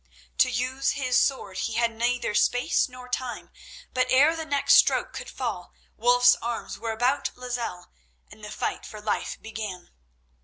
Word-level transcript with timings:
To 0.39 0.49
use 0.49 0.93
his 0.93 1.15
sword 1.15 1.57
he 1.59 1.73
had 1.73 1.91
neither 1.91 2.33
space 2.33 2.89
nor 2.89 3.07
time, 3.07 3.51
but 3.93 4.07
ere 4.09 4.35
the 4.35 4.45
next 4.45 4.73
stroke 4.73 5.13
could 5.13 5.29
fall 5.29 5.75
Wulf's 5.95 6.35
arms 6.37 6.79
were 6.79 6.89
about 6.91 7.29
Lozelle, 7.35 7.91
and 8.31 8.43
the 8.43 8.49
fight 8.49 8.83
for 8.83 8.99
life 8.99 9.39
begun. 9.39 9.91